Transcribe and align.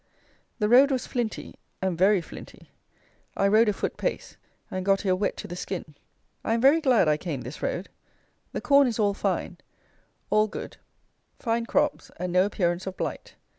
The 0.57 0.67
road 0.67 0.89
was 0.89 1.05
flinty, 1.05 1.59
and 1.79 1.95
very 1.95 2.21
flinty. 2.21 2.71
I 3.37 3.47
rode 3.47 3.69
a 3.69 3.73
foot 3.73 3.97
pace; 3.97 4.35
and 4.71 4.83
got 4.83 5.01
here 5.01 5.15
wet 5.15 5.37
to 5.37 5.47
the 5.47 5.55
skin. 5.55 5.93
I 6.43 6.55
am 6.55 6.59
very 6.61 6.81
glad 6.81 7.07
I 7.07 7.17
came 7.17 7.41
this 7.41 7.61
road. 7.61 7.87
The 8.51 8.61
corn 8.61 8.87
is 8.87 8.97
all 8.97 9.13
fine; 9.13 9.59
all 10.31 10.47
good; 10.47 10.77
fine 11.37 11.67
crops, 11.67 12.09
and 12.17 12.33
no 12.33 12.47
appearance 12.47 12.87
of 12.87 12.97
blight. 12.97 13.35